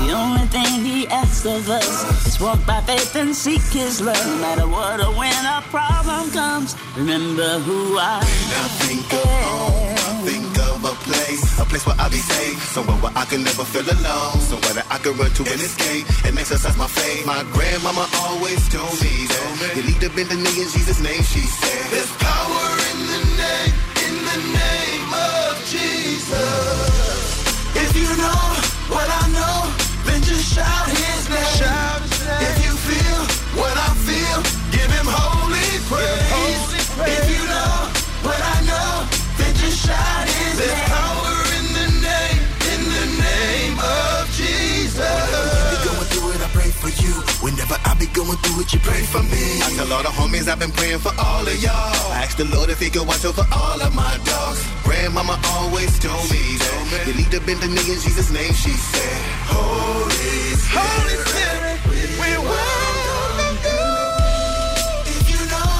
[0.00, 4.16] The only thing he asks of us is walk by faith and seek his love.
[4.26, 8.24] No matter what or when a problem comes, remember who I am.
[8.24, 12.16] When I think of home, I think of a place, a place where I'll be
[12.16, 15.60] safe, somewhere where I can never feel alone, somewhere that I can run to and
[15.60, 17.26] escape, and exercise my faith.
[17.26, 21.22] My grandmama always told me that you need to bend the knee in Jesus' name,
[21.22, 21.92] she said.
[21.92, 23.74] There's power in the name,
[24.08, 27.20] in the name of Jesus.
[27.76, 28.59] If you know
[48.12, 49.60] going through it, you pray for me.
[49.62, 51.94] I tell all the homies I've been praying for all of y'all.
[52.12, 54.66] I ask the Lord if he can watch over all of my dogs.
[54.84, 58.70] Grandmama always told me that you need to bend the knee in Jesus' name, she
[58.70, 59.22] said.
[59.46, 61.60] Holy Spirit, Holy Spirit
[62.20, 63.84] we welcome you.
[65.14, 65.72] If you know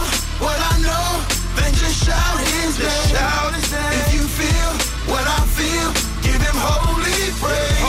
[0.45, 1.09] what I know,
[1.57, 3.07] then just shout his name.
[3.11, 3.97] Shout his name.
[4.07, 4.71] If you feel
[5.11, 5.89] what I feel,
[6.23, 7.80] give him holy praise.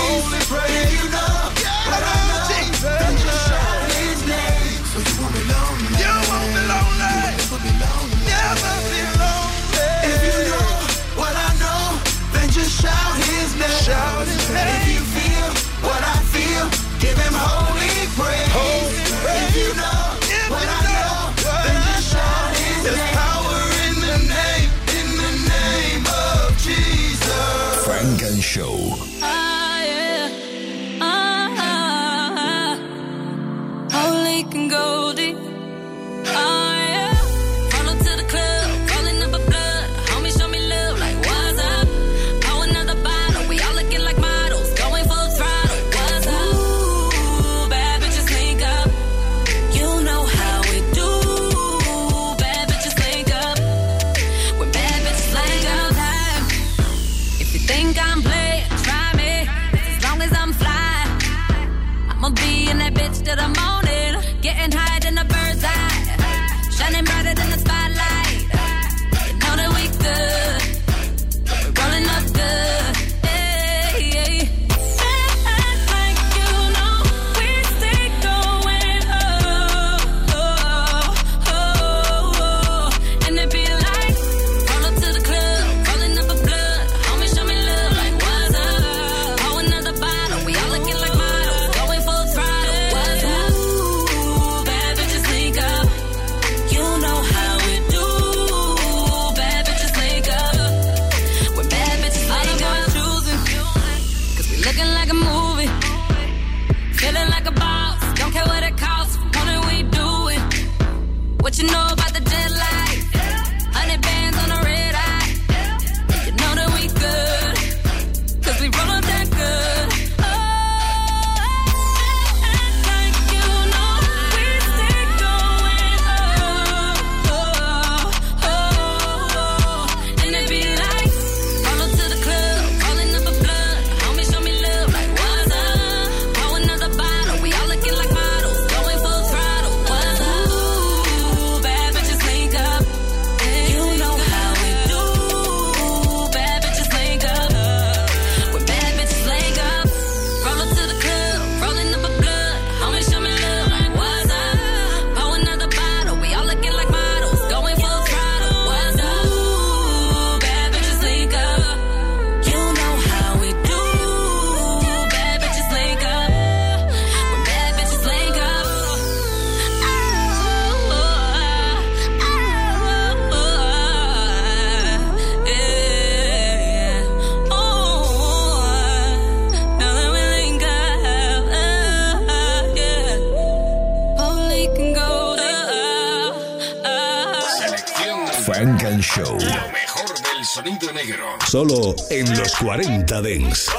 [189.01, 189.23] Show.
[189.23, 191.25] Lo mejor del sonido negro.
[191.47, 193.69] Solo en los 40 Dents.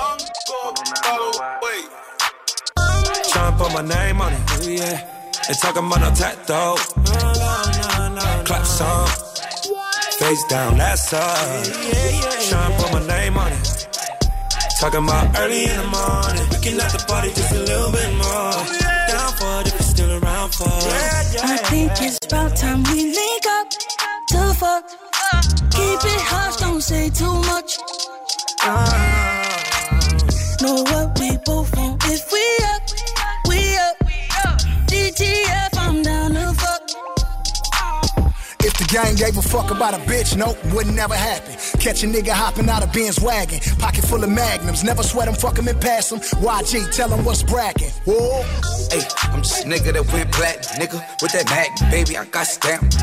[3.30, 4.66] Tryna put my name on it.
[4.66, 5.00] Yeah.
[5.46, 6.76] They talking about no tattoo.
[8.44, 9.08] Clap song.
[10.18, 11.22] Face down, that's up.
[12.48, 13.88] Tryna put my name on it.
[14.80, 16.48] Talking about early in the morning.
[16.50, 18.52] We can at the party just a little bit more.
[19.06, 20.68] Down for it if you're still around for.
[21.44, 25.11] I think it's about time we link up to fuck.
[25.72, 27.78] Keep it hush, don't say too much.
[30.62, 32.02] Know what we both want.
[32.04, 32.82] If we up,
[33.48, 33.96] we up.
[34.86, 36.82] DTF, I'm down to fuck.
[38.64, 41.54] If the gang gave a fuck about a bitch, nope, wouldn't never happen.
[41.80, 43.58] Catch a nigga hopping out of Ben's wagon.
[43.78, 46.20] Pocket full of magnums, never sweat him, fuck him and pass him.
[46.20, 47.90] YG, tell him what's bragging.
[48.04, 48.42] Whoa.
[48.90, 51.00] Hey, I'm just a nigga that went black, nigga.
[51.20, 52.94] With that mag, baby, I got stamped.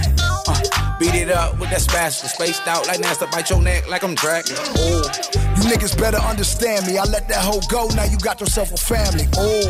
[0.48, 0.59] Uh,
[1.00, 4.16] beat it up with that spatula, spaced out like NASA, bite your neck like I'm
[4.16, 4.56] dragging.
[4.76, 5.02] Oh,
[5.56, 6.98] You niggas better understand me.
[6.98, 9.26] I let that hoe go, now you got yourself a family.
[9.38, 9.70] Oh,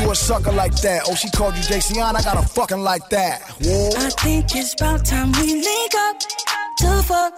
[0.00, 1.02] you a sucker like that.
[1.06, 3.42] Oh, she called you JC I got a fucking like that.
[3.60, 3.90] Whoa.
[3.96, 6.18] I think it's about time we link up
[6.78, 7.34] to fuck.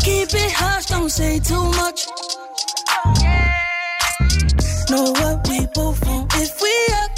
[0.00, 2.06] Keep it hush, don't say too much.
[4.90, 6.32] Know what we both want.
[6.34, 7.10] If we up,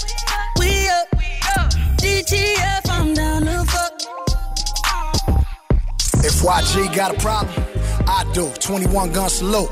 [0.58, 1.08] we up.
[2.02, 2.91] DTF,
[6.24, 7.52] If YG got a problem,
[8.06, 8.50] I do.
[8.60, 9.70] 21 gun salute.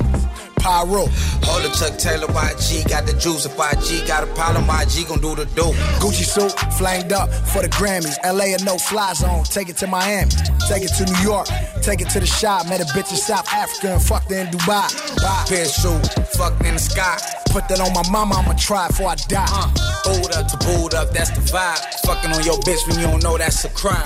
[0.61, 1.07] Pyro.
[1.47, 3.47] Hold it, Chuck Taylor, YG got the juice.
[3.47, 5.73] If YG got a problem, YG gon' do the do.
[6.03, 8.17] Gucci suit, flamed up for the Grammys.
[8.25, 9.45] LA a no fly zone.
[9.45, 10.31] Take it to Miami.
[10.69, 11.49] Take it to New York.
[11.83, 12.69] Take it to the shop.
[12.69, 14.91] Met a bitch in South Africa and fucked her in Dubai.
[15.23, 15.45] Bye.
[15.49, 15.99] Pair shoe,
[16.37, 17.17] fucked in the sky.
[17.51, 19.47] Put that on my mama, I'ma try before I die.
[19.49, 19.73] Uh,
[20.05, 21.79] booed up to booed up, that's the vibe.
[22.07, 24.05] Fucking on your bitch when you don't know that's a crime.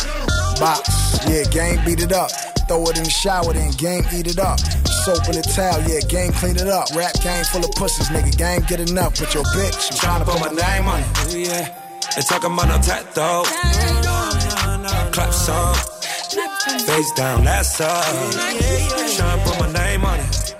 [0.60, 0.88] Box,
[1.28, 2.30] yeah, gang beat it up.
[2.68, 4.58] Throw it in the shower, then gang eat it up.
[5.04, 6.88] Soap in the towel, yeah, gang clean it up.
[6.94, 9.18] Rap game full of pussies, nigga, gang get enough.
[9.18, 11.34] But your bitch, I'm trying to put my name on it.
[11.34, 11.68] Ooh, yeah.
[12.16, 13.44] They talking about no tattoo.
[15.12, 15.74] Clap song.
[16.86, 18.04] Face down, that's up.
[18.04, 20.54] Trying to put my name on it.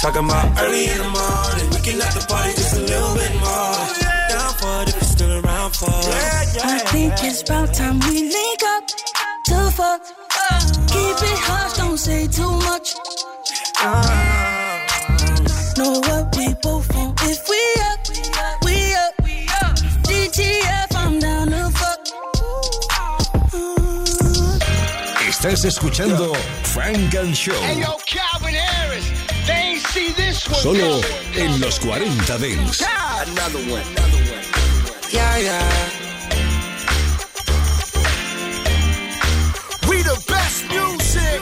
[0.00, 1.70] Talking about early in the morning.
[1.70, 3.87] We can let the party just a little bit more.
[5.72, 6.64] Still around for it.
[6.64, 10.02] I think it's about time we link up to fuck.
[10.88, 12.94] Keep it hush, don't say too much.
[15.76, 17.20] Know what we both want.
[17.22, 17.60] If we
[17.90, 18.00] up,
[18.64, 19.14] we up.
[20.04, 21.98] DTF, I'm down to fuck.
[25.28, 26.32] Estás escuchando
[26.64, 27.52] Funk and Show.
[27.62, 29.06] Hey, yo, Calvin Harris.
[29.46, 30.60] They ain't see this one.
[30.60, 31.00] Solo
[31.36, 32.84] en los 40 Dance.
[33.20, 34.27] Another one.
[35.10, 35.68] Yeah, yeah.
[39.88, 41.40] We the best music.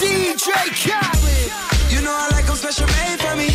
[0.00, 1.52] DJ Khaled.
[1.92, 3.50] You know I like them special made for me.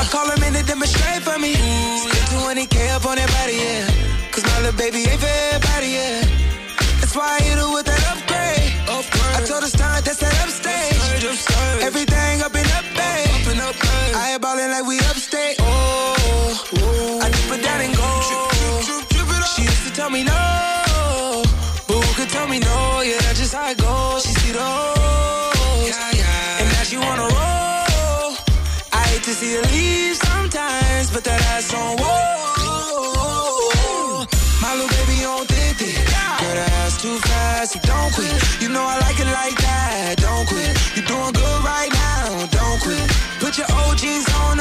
[0.00, 1.54] I call them in to demonstrate for me.
[1.54, 4.30] Spend 20k up on that body, yeah.
[4.30, 6.20] Cause my little baby ain't for everybody, yeah.
[7.00, 8.72] That's why I hit her with that upgrade.
[9.36, 11.24] I told her start, that's that upstage.
[11.82, 13.30] Everything up and up, babe.
[14.14, 15.56] I ain't ballin' like we upstate.
[15.60, 18.19] Oh, oh, I dip it down and go.
[19.54, 21.42] She used to tell me no.
[21.88, 24.22] Boo could tell me no, yeah, that's just how it goes.
[24.22, 25.94] She see those.
[26.60, 28.30] And now she wanna roll.
[28.92, 32.30] I hate to see her leave sometimes, but that ass on whoa.
[34.62, 35.96] My little baby on thick, thick.
[35.96, 38.32] Girl, that ass too fast, so don't quit.
[38.62, 40.78] You know I like it like that, don't quit.
[40.94, 43.02] You doing good right now, don't quit.
[43.40, 44.60] Put your old jeans on,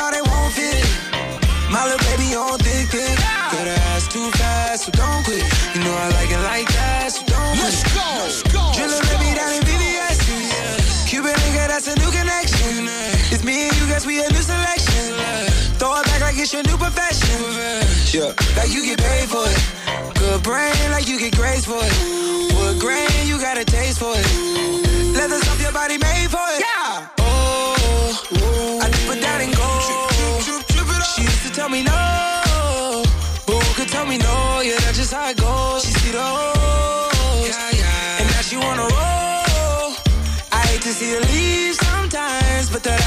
[18.60, 19.60] like you get paid for it.
[20.20, 21.96] Good brain, like you get grades for it.
[22.56, 24.28] Wood grain, you got a taste for it.
[25.16, 26.60] Leather stuff your body made for it.
[26.68, 27.08] Yeah.
[27.20, 29.70] Oh, I dip it down and go.
[31.12, 33.04] She used to tell me no.
[33.48, 34.62] Boo could tell me no.
[34.62, 35.84] Yeah, that's just how it goes.
[35.86, 37.56] She see those.
[38.20, 39.88] And now she wanna roll.
[40.52, 42.99] I hate to see her leave sometimes, but that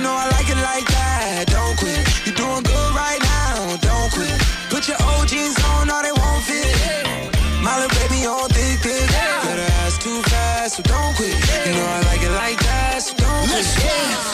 [0.00, 2.00] know I like it like that, don't quit.
[2.24, 4.36] You're doing good right now, don't quit.
[4.72, 7.30] Put your old jeans on, now they won't fit.
[7.60, 9.06] My little baby on thick, thick.
[9.12, 11.36] That ass too fast, so don't quit.
[11.66, 13.66] You know I like it like that, so don't quit.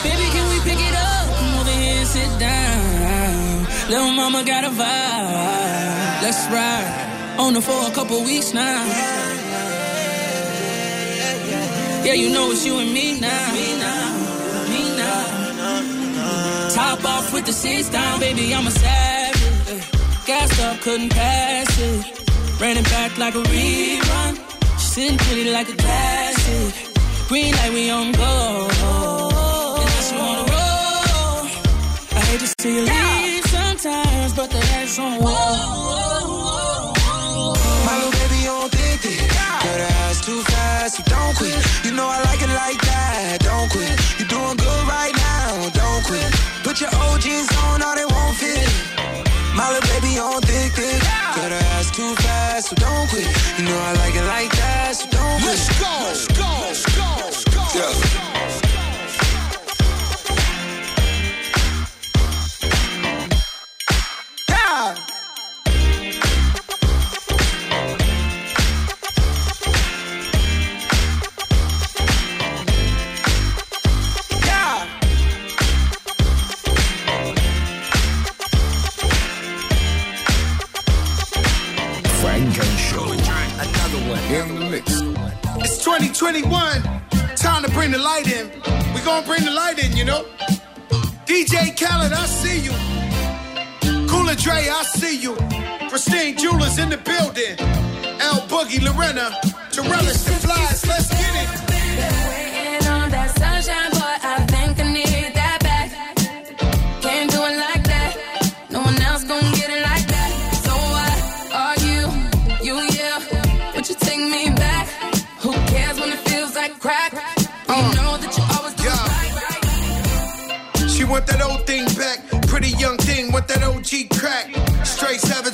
[0.03, 1.25] Baby, can we pick it up?
[1.35, 3.67] Come over here and sit down.
[3.91, 6.21] Little mama got a vibe.
[6.23, 7.05] Let's ride.
[7.39, 8.83] On the for a couple weeks now.
[12.05, 14.16] Yeah, you know it's you and me now.
[16.77, 19.83] Top off with the seats down, baby, I'm a savage.
[20.27, 22.61] Gassed up, couldn't pass it.
[22.61, 24.33] Ran it back like a rerun.
[24.77, 26.73] She sitting pretty like a classic.
[27.29, 28.67] Green light, we on go.
[29.79, 31.41] And now she wanna roll.
[32.15, 36.93] I hate to see you leave sometimes, but the ass on whoa.
[37.87, 39.29] My little baby on thick, thick.
[39.63, 41.57] Girl, the ass too fast, so don't quit.
[41.85, 44.06] You know I like it like that, don't quit.
[46.77, 48.69] Put your old jeans on, now they won't fit.
[49.55, 51.01] My little baby on thick, thick.
[51.33, 53.25] Girl, the ass too fast, so don't quit.
[53.57, 55.16] You know I like it like that, so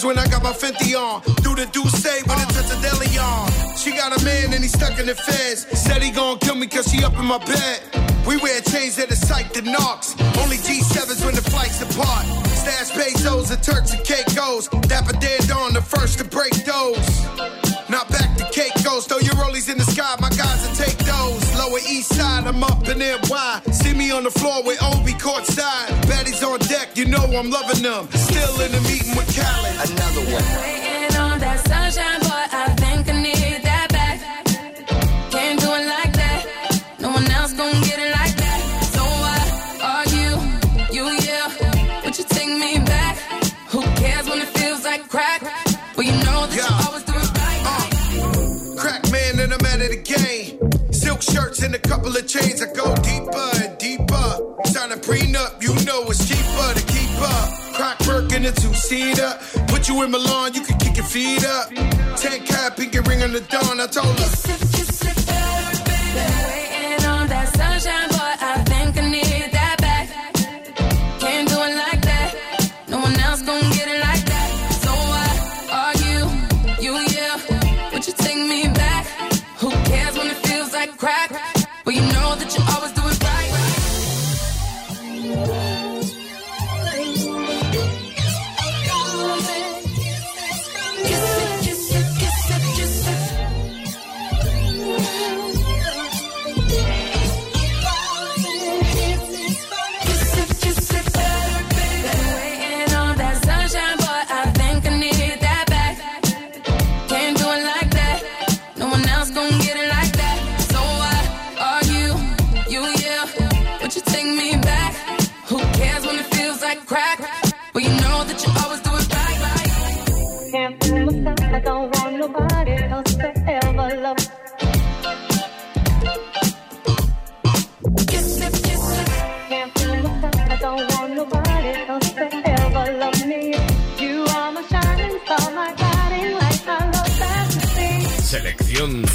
[0.04, 1.22] When I got my Fenty on.
[1.44, 3.50] Do the do say when it's the deli on.
[3.78, 5.66] She got a man and he stuck in the feds.
[5.80, 7.80] Said he gon' kill me cause she up in my bed.
[8.28, 10.16] We wear chains that are psyched to knocks.
[10.44, 12.26] Only G7s when the flights depart.
[12.52, 14.68] Stash pesos and Turks and Caicos.
[14.88, 17.24] Dapper dead on the first to break those.
[17.88, 21.03] Not back to Caicos, throw your rollies in the sky, my guys take those.
[21.74, 23.62] Lower east side, I'm up in there NY.
[23.72, 25.88] See me on the floor with Obi courtside.
[26.06, 28.08] Baddies on deck, you know I'm loving them.
[28.12, 29.90] Still in the meeting with Khaled.
[29.90, 30.44] Another one.
[30.62, 31.83] Waiting on that sunshine,
[52.34, 52.62] chains.
[52.62, 54.28] I go deeper and deeper.
[54.66, 57.50] Sign a prenup, you know it's cheaper to keep up.
[57.76, 59.38] Crack work in a two seater.
[59.68, 61.70] Put you in Milan, you can kick your feet up.
[62.18, 63.80] Ten cap, pinky ring on the dawn.
[63.80, 64.73] I told her.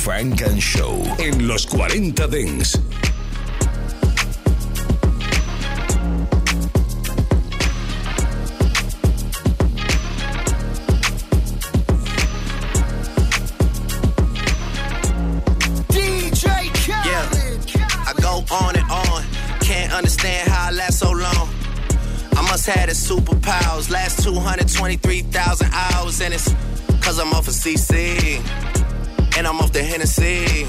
[0.09, 2.79] Funk and Show en los 40 Dance.
[15.91, 17.71] DJ Khaled.
[18.07, 19.23] I go on and on.
[19.61, 21.51] Can't understand how I last so long.
[22.33, 23.91] I must have the superpowers.
[23.91, 26.51] Last 223,000 hours, and it's
[27.03, 28.88] cause I'm off of CC.
[29.39, 30.67] And I'm off the Hennessy.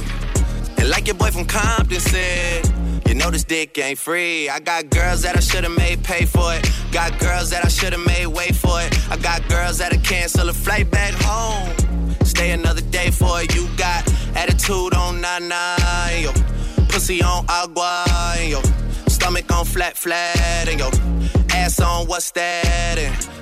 [0.78, 2.68] And like your boy from Compton said,
[3.08, 4.48] you know this dick ain't free.
[4.48, 6.70] I got girls that I should've made pay for it.
[6.92, 8.94] Got girls that I should've made wait for it.
[9.10, 11.74] I got girls that'll cancel a flight back home.
[12.24, 13.56] Stay another day for it.
[13.56, 16.32] You got attitude on nana, and yo.
[16.90, 18.06] Pussy on agua,
[18.40, 18.62] yo.
[19.08, 20.92] Stomach on flat, flat, and yo.
[21.56, 23.00] Ass on what's that?
[23.00, 23.39] And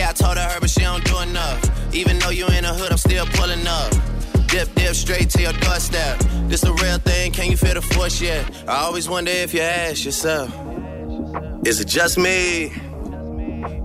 [0.00, 1.60] Yeah, I told her, but she don't do enough.
[1.94, 3.92] Even though you in the hood, I'm still pulling up.
[4.48, 6.18] Dip, dip, straight to your doorstep.
[6.48, 8.42] This a real thing, can you feel the force yet?
[8.66, 10.48] I always wonder if you ask yourself,
[11.66, 12.72] is it just me?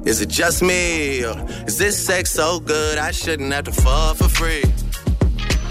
[0.06, 1.26] Is it just me?
[1.26, 1.36] Or
[1.68, 4.64] is this sex so good I shouldn't have to fall for free?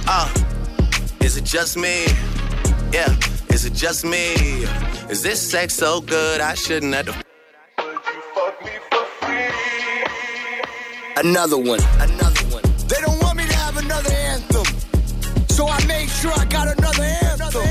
[0.07, 0.29] Uh,
[1.23, 2.05] is it just me?
[2.93, 3.17] Yeah,
[3.49, 4.35] is it just me?
[5.09, 7.34] Is this sex so good I shouldn't have to
[11.17, 12.63] Another one, another one.
[12.89, 14.65] They don't want me to have another anthem.
[15.49, 17.63] So I made sure I got another anthem.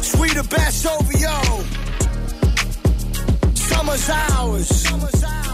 [0.00, 1.40] Sweeter best over yo.
[3.54, 4.66] Summer's ours.
[4.68, 5.51] Summer's ours.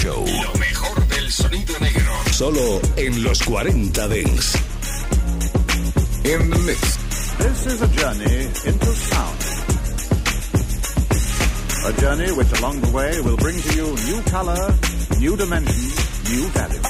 [0.00, 0.24] Show.
[0.24, 2.12] Lo mejor del sonido negro.
[2.32, 4.58] Solo en los 40 Dance.
[6.24, 6.80] In the mix.
[7.38, 9.38] This is a journey into sound.
[11.84, 14.74] A journey which along the way will bring to you new color,
[15.18, 15.74] new dimension,
[16.30, 16.82] new value.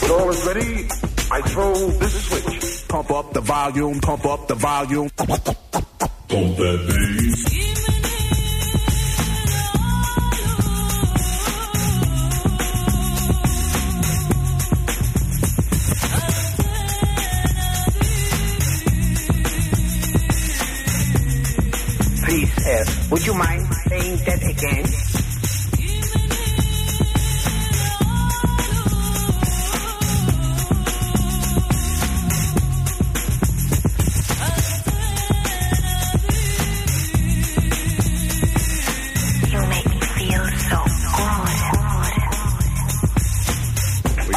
[0.00, 0.88] When all is ready,
[1.30, 2.33] I throw this switch.
[2.33, 2.33] Pump
[3.14, 5.08] up the volume, pump up the volume.
[5.10, 5.28] Pump
[6.28, 7.44] that bass.
[22.24, 25.03] Please, uh, would you mind saying that again?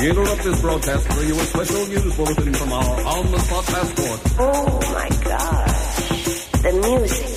[0.09, 4.19] Interrupt this broadcast bring you a special news bulletin from our on-the-spot passport.
[4.39, 6.47] Oh my gosh.
[6.61, 7.36] The music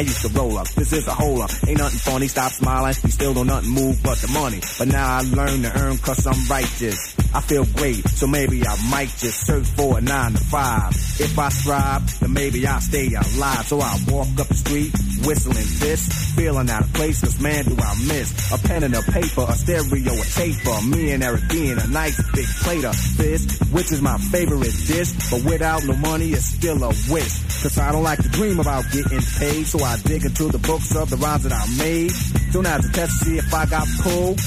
[0.00, 0.66] I used to roll up.
[0.68, 1.50] This is a hole up.
[1.68, 2.26] Ain't nothing funny.
[2.26, 2.94] Stop smiling.
[3.04, 4.60] We still don't nothing move but the money.
[4.78, 7.14] But now I learn to earn cause I'm righteous.
[7.34, 10.94] I feel great, so maybe I might just search for a nine to five.
[11.20, 13.66] If I strive, then maybe I'll stay alive.
[13.66, 14.92] So I walk up the street,
[15.26, 19.02] whistling this, feeling out of place, cause man do I miss a pen and a
[19.02, 20.80] paper, a stereo, a taper.
[20.86, 25.12] Me and Eric being a nice big plate of fish, which is my favorite dish.
[25.30, 27.62] But without no money, it's still a wish.
[27.62, 30.94] Cause I don't like to dream about getting paid, so I dig into the books
[30.96, 32.12] of the rhymes that I made.
[32.52, 34.40] Don't have to test to see if I got pulled.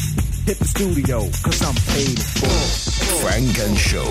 [0.45, 2.93] Hit the studio, cause I'm paid in full.
[3.23, 4.03] Funk and Show.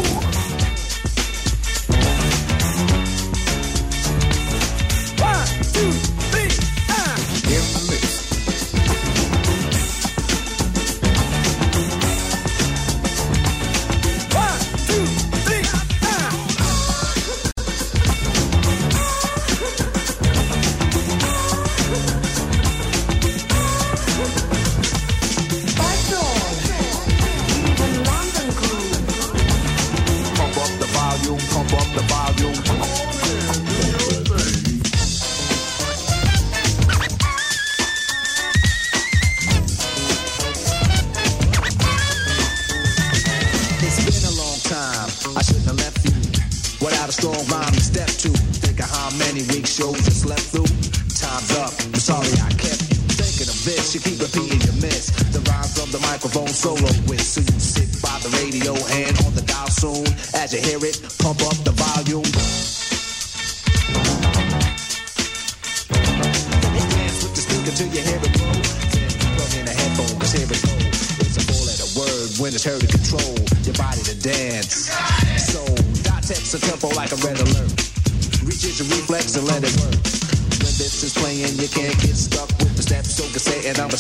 [5.23, 6.12] One, two,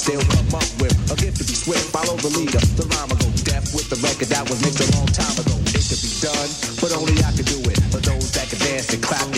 [0.02, 1.94] still come up with a gift to be swift.
[1.94, 2.58] Follow the leader.
[2.74, 5.54] The rhyme will go deaf with the record that was mixed a long time ago.
[5.70, 6.50] It could be done,
[6.82, 7.78] but only I could do it.
[7.94, 9.30] For those that can dance and clap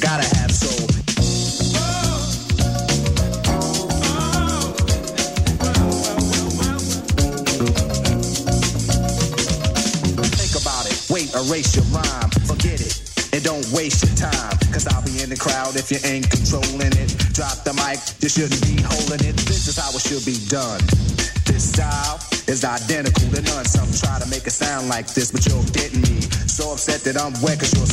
[0.00, 0.86] gotta have soul.
[10.38, 10.98] Think about it.
[11.10, 12.30] Wait, erase your rhyme.
[12.46, 12.94] Forget it.
[13.32, 14.58] And don't waste your time.
[14.72, 17.10] Cause I'll be in the crowd if you ain't controlling it.
[17.34, 19.36] Drop the mic, you shouldn't be holding it.
[19.48, 20.80] This is how it should be done.
[21.48, 23.64] This style is identical to none.
[23.64, 26.20] Some try to make it sound like this, but you're getting me.
[26.46, 27.87] So upset that I'm wet cause you're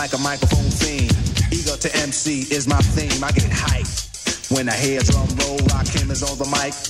[0.00, 1.10] like a microphone theme.
[1.52, 3.22] Ego to MC is my theme.
[3.22, 4.50] I get hyped.
[4.50, 6.89] When I hear drum roll, Rakim is on the mic.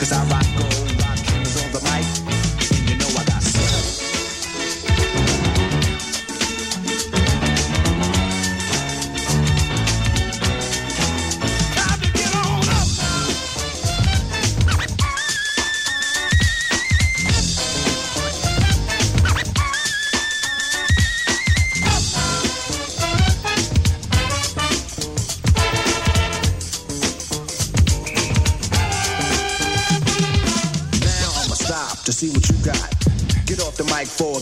[0.00, 0.89] Cause I rock gold.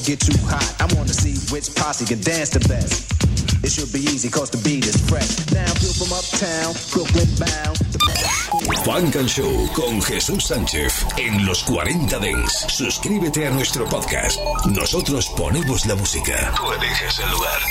[0.08, 0.64] Get too hot.
[0.80, 3.12] I wanna see which posse can dance the best.
[3.62, 5.36] It should be easy cause the beat is fresh.
[5.52, 7.76] Now feel from uptown, Brooklyn bound.
[8.84, 12.64] Funk and Show con Jesús Sánchez en los 40 Dents.
[12.68, 14.40] Suscríbete a nuestro podcast.
[14.70, 16.54] Nosotros ponemos la música.
[16.56, 17.68] Tú eliges el lugar.